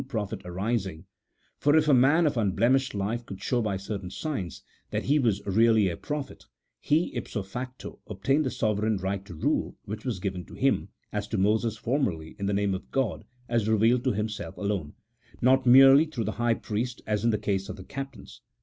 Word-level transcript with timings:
XVII, 0.01 0.07
prophet 0.09 0.41
arising, 0.45 1.05
for 1.59 1.75
if 1.75 1.87
a 1.87 1.93
man 1.93 2.25
of 2.25 2.35
unblemished 2.35 2.95
life 2.95 3.23
could 3.23 3.39
show 3.39 3.61
by 3.61 3.77
certain 3.77 4.09
signs 4.09 4.63
that 4.89 5.03
he 5.03 5.19
was 5.19 5.45
really 5.45 5.89
a 5.89 5.95
prophet, 5.95 6.45
he 6.79 7.15
ipso 7.15 7.43
facto 7.43 7.99
obtained 8.07 8.43
the 8.43 8.49
sovereign 8.49 8.97
right 8.97 9.23
to 9.25 9.35
rule, 9.35 9.75
which 9.85 10.03
was 10.03 10.19
given 10.19 10.43
to 10.43 10.55
him, 10.55 10.89
as 11.13 11.27
to 11.27 11.37
Moses 11.37 11.77
formerly, 11.77 12.35
in 12.39 12.47
the 12.47 12.51
name 12.55 12.73
of 12.73 12.89
God, 12.89 13.25
as 13.47 13.69
revealed 13.69 14.03
to 14.05 14.13
himself 14.13 14.57
alone; 14.57 14.93
not 15.39 15.67
merely 15.67 16.05
through 16.05 16.23
the 16.25 16.31
high 16.41 16.55
priest, 16.55 17.03
as 17.05 17.23
in 17.23 17.29
the 17.29 17.37
case 17.37 17.69
of 17.69 17.75
the 17.75 17.83
captains. 17.83 18.41